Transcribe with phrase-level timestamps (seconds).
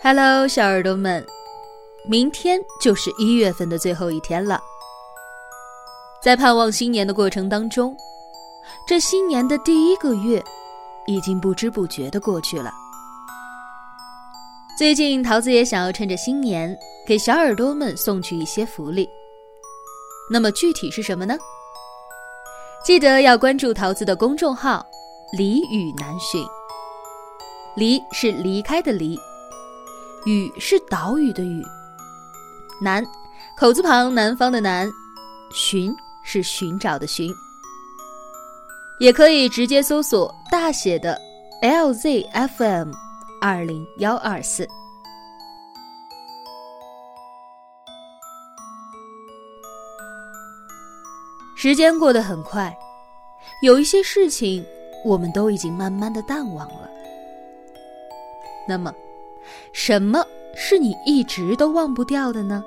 [0.00, 1.26] Hello，小耳朵们，
[2.08, 4.60] 明天就是一月份的最后一天了。
[6.22, 7.96] 在盼望新年的过程当中，
[8.86, 10.42] 这新年的第一个月
[11.08, 12.72] 已经不知不觉的过去了。
[14.78, 19.08] 最近，桃子也想要趁着新年给小耳朵们送去一些福利。
[20.30, 21.36] 那么具体是什么呢？
[22.84, 24.86] 记得要关注桃子的公众号
[25.36, 26.40] “离雨难寻”。
[27.74, 29.18] 离是离开的离。
[30.24, 31.64] 屿是岛屿的屿，
[32.80, 33.04] 南
[33.56, 34.90] 口字旁南方的南，
[35.52, 37.32] 寻是寻找的寻，
[39.00, 41.18] 也可以直接搜索大写的
[41.62, 42.92] LZFM
[43.40, 44.68] 二零幺二四。
[51.56, 52.76] 时间过得很快，
[53.62, 54.64] 有一些事情
[55.04, 56.90] 我们都已经慢慢的淡忘了。
[58.66, 58.92] 那么。
[59.72, 62.64] 什么是你一直都忘不掉的呢？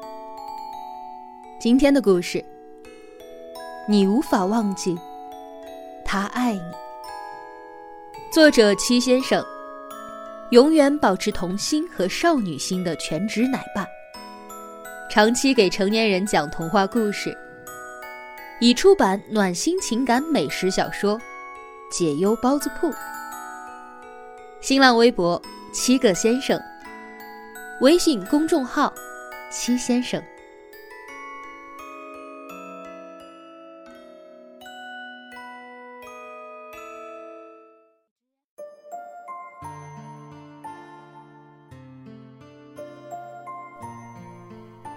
[1.59, 2.43] 今天的故事，
[3.87, 4.97] 你无法忘记，
[6.03, 6.61] 他爱你。
[8.31, 9.45] 作者七先生，
[10.51, 13.85] 永远保持童心和少女心的全职奶爸，
[15.09, 17.37] 长期给成年人讲童话故事，
[18.61, 21.19] 已出版暖心情感美食小说
[21.91, 22.87] 《解忧包子铺》。
[24.61, 25.41] 新浪微博
[25.73, 26.59] 七个先生。
[27.81, 28.93] 微信公众号
[29.51, 30.21] “七先生”。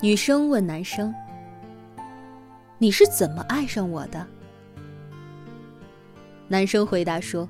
[0.03, 1.11] 女生问男生
[2.77, 4.27] ：“你是怎么爱上我的？”
[6.49, 7.49] 男生回答说。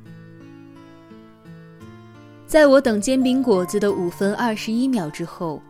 [2.55, 5.61] 在我等煎饼果子的五分二十一秒之后，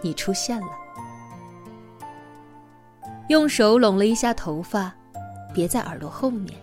[0.00, 0.68] 你出现了，
[3.28, 4.94] 用手拢了一下头发，
[5.52, 6.54] 别在耳朵后面，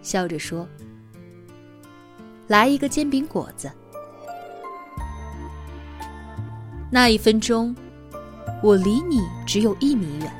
[0.00, 0.66] 笑着说
[2.48, 3.70] ：“来一个煎饼果子。”
[6.90, 7.76] 那一分钟，
[8.62, 10.32] 我离你只有一米远，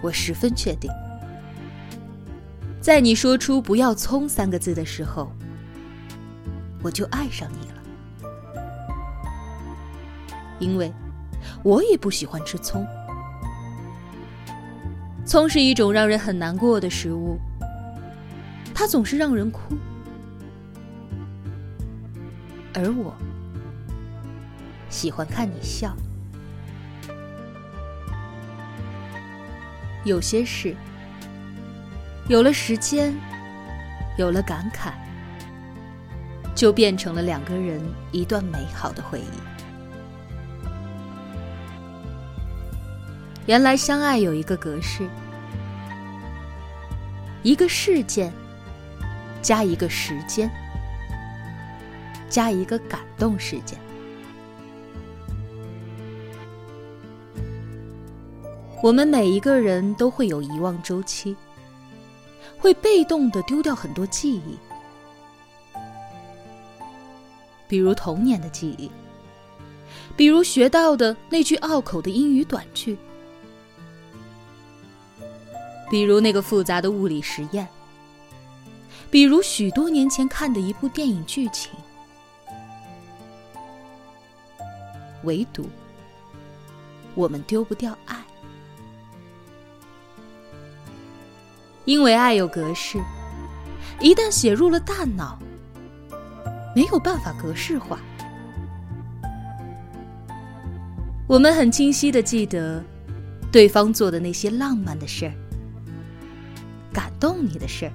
[0.00, 0.90] 我十分确定。
[2.80, 5.30] 在你说出“不要葱”三个字的时候，
[6.82, 8.30] 我就爱上你了，
[10.58, 10.90] 因为
[11.62, 12.86] 我也不喜欢吃葱。
[15.26, 17.38] 葱是一种让人很难过的食物，
[18.74, 19.76] 它总是让人哭，
[22.72, 23.14] 而我
[24.88, 25.94] 喜欢看你笑。
[30.02, 30.74] 有些事。
[32.30, 33.12] 有了时间，
[34.16, 34.92] 有了感慨，
[36.54, 37.82] 就变成了两个人
[38.12, 39.24] 一段美好的回忆。
[43.46, 45.08] 原来相爱有一个格式：
[47.42, 48.32] 一个事件
[49.42, 50.48] 加一个时间，
[52.28, 53.76] 加一个感动事件。
[58.84, 61.36] 我们每一个人都会有遗忘周期。
[62.58, 64.58] 会被动的丢掉很多记忆，
[67.66, 68.90] 比如童年的记忆，
[70.16, 72.98] 比如学到的那句拗口的英语短句，
[75.90, 77.66] 比如那个复杂的物理实验，
[79.10, 81.70] 比如许多年前看的一部电影剧情，
[85.24, 85.66] 唯独
[87.14, 88.16] 我们丢不掉爱。
[91.84, 92.98] 因为爱有格式，
[94.00, 95.38] 一旦写入了大脑，
[96.74, 97.98] 没有办法格式化。
[101.26, 102.82] 我们很清晰的记得，
[103.50, 105.32] 对方做的那些浪漫的事儿，
[106.92, 107.92] 感动你的事儿，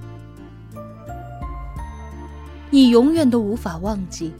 [2.70, 4.32] 你永远都无法忘记。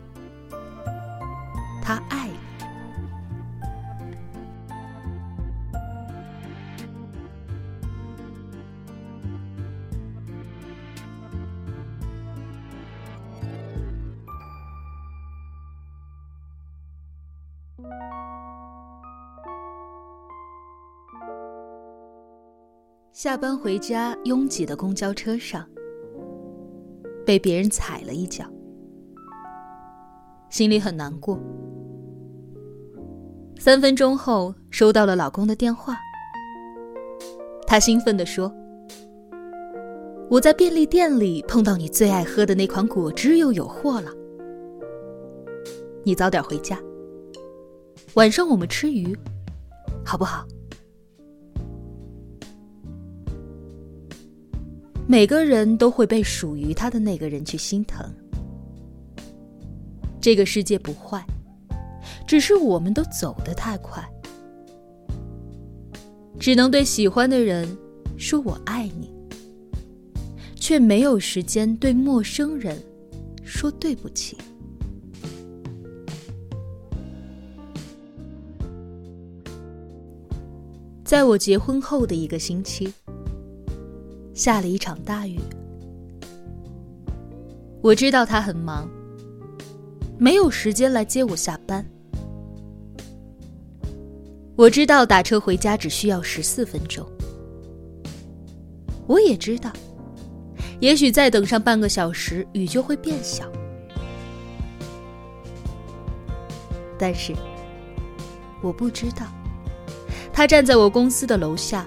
[23.16, 25.66] 下班回家，拥挤的公交车上，
[27.24, 28.44] 被别人踩了一脚，
[30.50, 31.40] 心里很难过。
[33.58, 35.96] 三分钟后，收到了老公的电话，
[37.66, 38.54] 他兴奋地说
[40.28, 44.10] ：“我在便利店里碰到你最爱喝的那款果汁又有货了，
[46.04, 46.78] 你早点回家。
[48.12, 49.16] 晚上我们吃鱼，
[50.04, 50.46] 好不好？
[55.08, 58.04] 每个人都会被属于他的那个人去心疼。
[60.20, 61.24] 这个世界不坏，
[62.26, 64.04] 只是我们都走得太快，
[66.40, 67.68] 只能对喜欢的人
[68.16, 69.14] 说我爱你，
[70.56, 72.76] 却没有时间对陌生人
[73.44, 74.36] 说对不起。
[81.04, 82.92] 在我结婚后的一个星期，
[84.36, 85.40] 下了一场大雨。
[87.82, 88.86] 我知道他很忙，
[90.18, 91.84] 没有时间来接我下班。
[94.54, 97.06] 我知道打车回家只需要十四分钟。
[99.06, 99.72] 我也知道，
[100.80, 103.50] 也许再等上半个小时，雨就会变小。
[106.98, 107.34] 但是，
[108.62, 109.26] 我不知道。
[110.30, 111.86] 他站在我公司的楼下，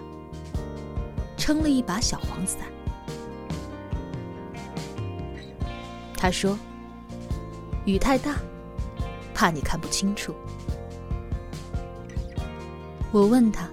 [1.50, 2.60] 撑了一把小黄伞。
[6.16, 6.56] 他说
[7.88, 8.36] ：“雨太大，
[9.34, 10.32] 怕你看不清楚。”
[13.12, 13.68] 我问他：“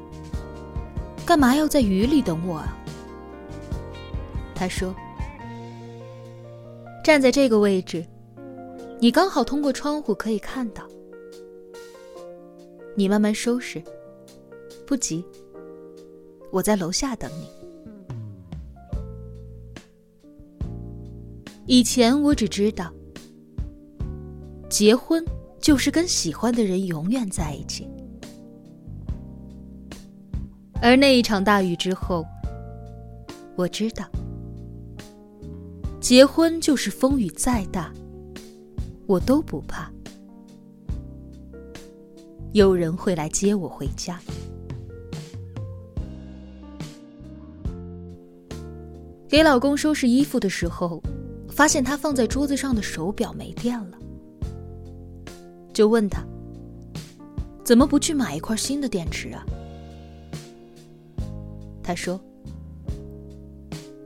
[1.27, 2.75] 干嘛要在雨里等我啊？”
[4.57, 4.97] 他说
[7.05, 8.03] ：“站在这个位置，
[8.99, 10.83] 你刚好通过窗户可以看到。
[12.95, 13.85] 你慢慢收拾。”
[14.89, 15.23] 不急，
[16.51, 17.55] 我在楼下等你。
[21.69, 22.93] 以前我只知道，
[24.71, 25.25] 结婚
[25.61, 27.89] 就是跟喜欢的人永远在一起。
[30.81, 32.25] 而那一场大雨之后，
[33.57, 34.09] 我知道，
[36.01, 37.93] 结婚就是风雨再大，
[39.07, 39.91] 我都不怕，
[42.53, 44.21] 有人会来接我回家。
[49.29, 51.03] 给老公收拾衣服的时候，
[51.57, 53.97] 发现他放在桌子上的手表没电了，
[55.73, 56.23] 就问他
[57.65, 59.43] ：“怎么不去买一块新的电池啊？”
[61.83, 62.21] 他说：“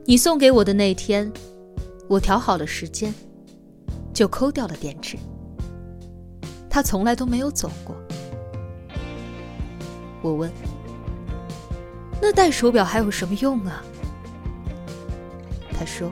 [0.07, 1.29] 你送给我的那天，
[2.07, 3.13] 我调好了时间，
[4.13, 5.17] 就抠掉了电池。
[6.69, 7.93] 他从来都没有走过。”
[10.23, 10.49] 我问
[12.21, 13.83] ：“那戴手表还有什么用啊？”
[15.77, 16.09] 他说：“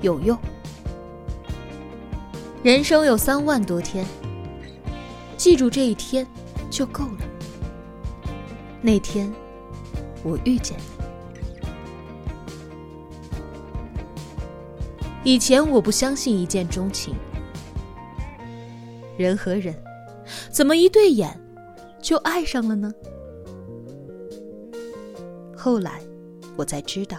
[0.00, 0.38] 有用。
[2.62, 4.04] 人生有三万多天，
[5.36, 6.26] 记住这一天
[6.70, 7.18] 就够了。
[8.82, 9.32] 那天，
[10.22, 10.76] 我遇见
[15.24, 15.32] 你。
[15.32, 17.14] 以前我不相信一见钟情，
[19.16, 19.74] 人和人
[20.50, 21.38] 怎么一对眼
[22.00, 22.92] 就爱上了呢？
[25.56, 26.00] 后来，
[26.56, 27.18] 我才知道。”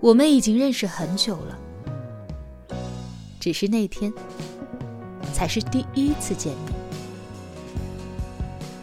[0.00, 1.58] 我们已经认识很久了，
[3.40, 4.12] 只是那天
[5.32, 6.78] 才是第一次见面。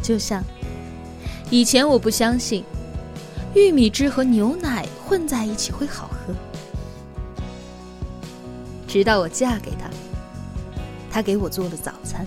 [0.04, 0.44] 就像
[1.50, 2.64] 以前我不相信
[3.56, 6.34] 玉米汁和牛奶混在一起会好喝，
[8.86, 9.90] 直到我嫁给他，
[11.10, 12.26] 他给我做了早餐。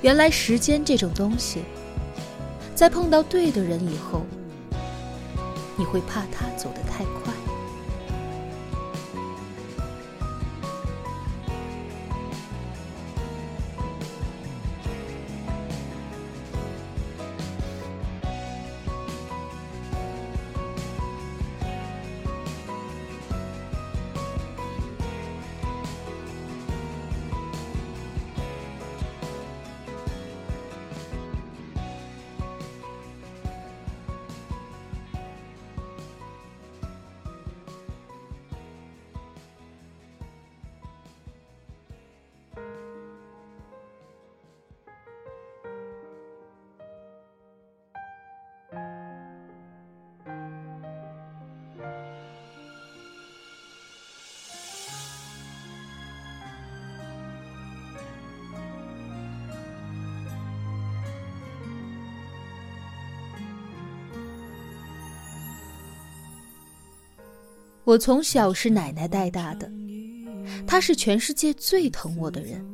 [0.00, 1.60] 原来时间这种东西，
[2.74, 4.22] 在碰到对的人以后。
[5.76, 7.04] 你会怕他走得太
[67.86, 69.70] 我从小是奶奶带大的，
[70.66, 72.66] 她是全世界最疼我的人。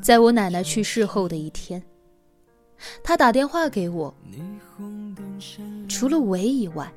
[0.00, 1.80] 在我奶奶去世后的一天，
[3.04, 4.14] 她打电话给我，
[5.90, 6.90] 除了喂以外，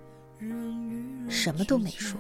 [1.28, 2.18] 什么都没说。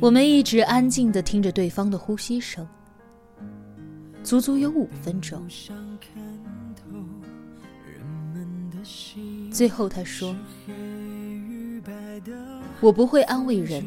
[0.00, 2.66] 我们一直安静的听着对方的呼吸声，
[4.22, 5.46] 足足有五分钟。
[9.54, 10.34] 最后他说
[12.82, 13.84] ：“我不会安慰人，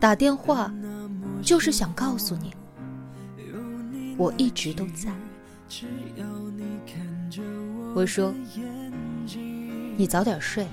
[0.00, 0.74] 打电话
[1.40, 2.52] 就是想告诉你，
[4.16, 5.08] 我一直都在。”
[7.94, 8.34] 我说
[9.96, 10.66] ：“你早点睡。”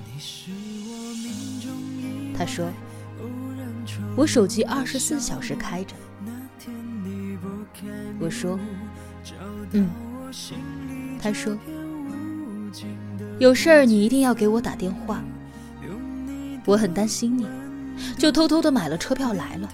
[2.36, 2.68] 他说
[4.18, 5.94] ：“我手机二十四小时开着。”
[8.18, 8.58] 我说
[9.70, 9.88] ：“嗯。”
[11.22, 11.56] 他说
[13.42, 15.20] ：“有事儿你一定要给我打电话。
[16.64, 17.44] 我很担心你，
[18.16, 19.68] 就偷偷的买了车票来了，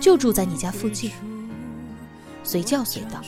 [0.00, 1.12] 就住在你家附近，
[2.42, 3.22] 随叫随到。”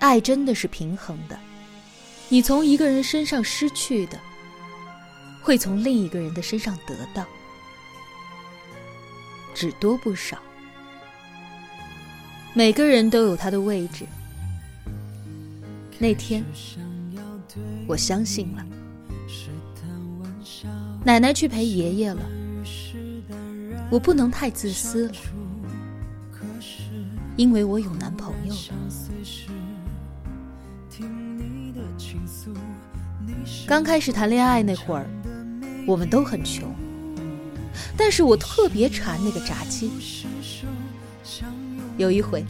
[0.00, 1.38] 爱真的是平衡的，
[2.28, 4.18] 你从一个人身上失去的，
[5.40, 7.24] 会从另一个人的身上得到，
[9.58, 10.38] 只多不少。
[12.54, 14.06] 每个人都有他的位置。
[15.98, 16.44] 那天，
[17.88, 18.64] 我相信了，
[21.04, 22.22] 奶奶去陪爷爷了，
[23.90, 25.14] 我不能太自私了，
[27.36, 28.60] 因为我有男朋友了。
[33.66, 35.10] 刚开始谈恋爱那会儿，
[35.84, 36.72] 我们都很穷，
[37.96, 39.90] 但是我特别馋那个炸鸡。
[41.96, 42.44] 有一回，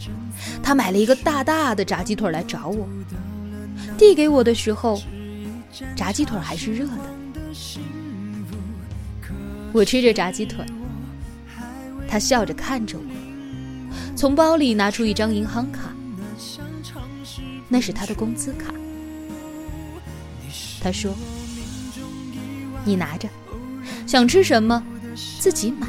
[0.61, 2.87] 他买了一个大大的炸鸡腿来找我，
[3.97, 5.01] 递给我的时候，
[5.95, 7.09] 炸鸡腿还是热的。
[9.71, 10.63] 我吃着炸鸡腿，
[12.07, 13.03] 他笑着看着我，
[14.15, 15.93] 从包里拿出一张银行卡，
[17.67, 18.73] 那是他的工资卡。
[20.81, 21.13] 他说
[22.85, 23.27] ：“你拿着，
[24.07, 24.81] 想吃什么
[25.39, 25.87] 自己买。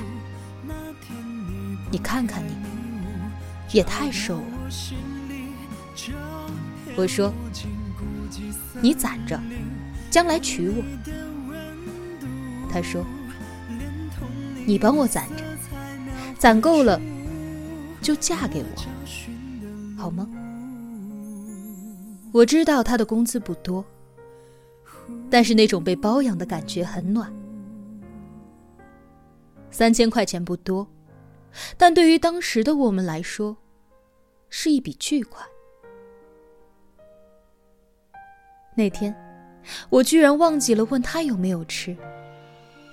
[1.90, 2.54] 你看看你，
[3.72, 4.42] 也太瘦了。”
[6.96, 7.32] 我说
[8.80, 9.38] ：“你攒着，
[10.10, 10.82] 将来娶我。”
[12.72, 13.04] 他说
[14.66, 15.44] ：“你帮我攒着，
[16.38, 17.00] 攒够了
[18.00, 18.68] 就嫁给我，
[19.96, 20.26] 好吗？”
[22.32, 23.84] 我知道他的工资不多。
[25.28, 27.32] 但是那种被包养的感觉很暖。
[29.70, 30.86] 三千块钱不多，
[31.76, 33.56] 但对于当时的我们来说，
[34.48, 35.46] 是一笔巨款。
[38.74, 39.14] 那天，
[39.88, 41.96] 我居然忘记了问他有没有吃，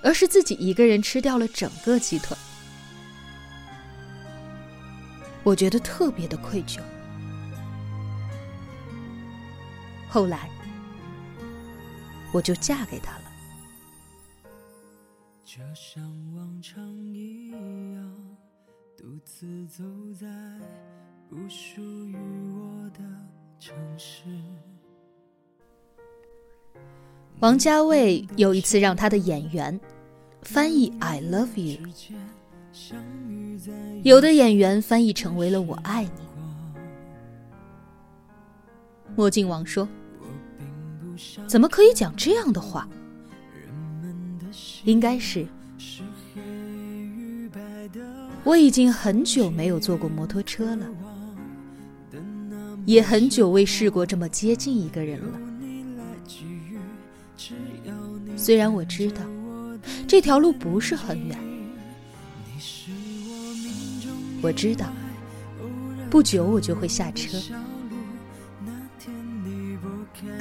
[0.04, 2.36] 而是自己一个人吃掉了整个鸡腿。
[5.44, 6.80] 我觉得特别的愧疚。
[10.10, 10.50] 后来。
[12.34, 13.27] 我就嫁给他了。
[15.58, 16.04] 就像
[16.36, 17.58] 往常一样，
[18.96, 19.84] 独自走
[20.14, 20.28] 在
[21.28, 22.16] 不属于
[22.54, 23.00] 我的
[23.60, 24.22] 城市。
[27.40, 29.80] 王家卫有一次让他的演员
[30.44, 31.80] 翻译 "I love you"，
[34.04, 36.12] 有的演员翻译成为了我爱你。
[39.16, 39.90] 墨镜王说。
[41.48, 42.88] 怎么可以讲这样的话？
[44.84, 45.46] 应该是，
[48.44, 50.86] 我已经很久没有坐过摩托车了，
[52.86, 55.40] 也很久未试过这么接近一个人了。
[58.36, 59.22] 虽然我知道
[60.08, 61.38] 这条路不是很远，
[64.42, 64.88] 我知道
[66.10, 67.38] 不久我就会下车，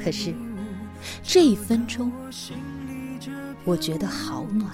[0.03, 0.35] 可是。
[1.23, 2.11] 这一分钟，
[3.65, 4.73] 我觉得好暖。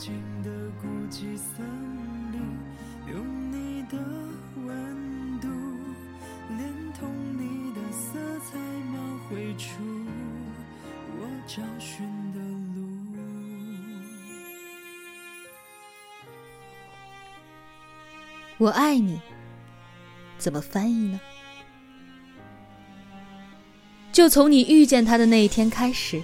[18.58, 19.20] 我爱你，
[20.38, 21.18] 怎么翻译呢？
[24.12, 26.22] 就从你遇见他的那一天开始，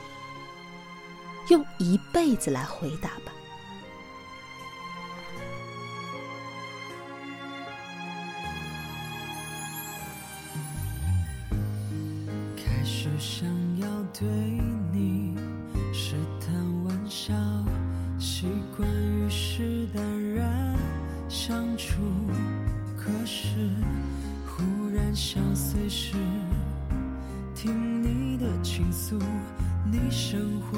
[1.48, 3.32] 用一辈子来回答吧。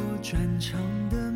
[0.03, 0.81] 我转场
[1.11, 1.30] 的